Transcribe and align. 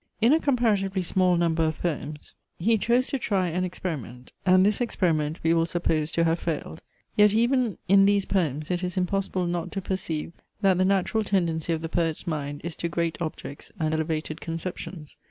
In 0.19 0.33
a 0.33 0.39
comparatively 0.39 1.03
small 1.03 1.37
number 1.37 1.61
of 1.63 1.77
poems 1.77 2.33
he 2.57 2.79
chose 2.79 3.05
to 3.09 3.19
try 3.19 3.49
an 3.49 3.63
experiment; 3.63 4.31
and 4.47 4.65
this 4.65 4.81
experiment 4.81 5.39
we 5.43 5.53
will 5.53 5.67
suppose 5.67 6.11
to 6.13 6.23
have 6.23 6.39
failed. 6.39 6.81
Yet 7.15 7.35
even 7.35 7.77
in 7.87 8.05
these 8.05 8.25
poems 8.25 8.71
it 8.71 8.83
is 8.83 8.97
impossible 8.97 9.45
not 9.45 9.71
to 9.73 9.79
perceive 9.83 10.33
that 10.61 10.79
the 10.79 10.85
natural 10.85 11.23
tendency 11.23 11.71
of 11.71 11.83
the 11.83 11.87
poet's 11.87 12.25
mind 12.25 12.61
is 12.63 12.75
to 12.77 12.89
great 12.89 13.21
objects 13.21 13.71
and 13.79 13.93
elevated 13.93 14.41
conceptions. 14.41 15.17